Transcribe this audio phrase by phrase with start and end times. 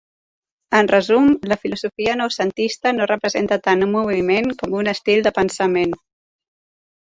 [0.77, 5.97] En resum, la filosofia noucentista no representa tant un moviment com un estil de pensament.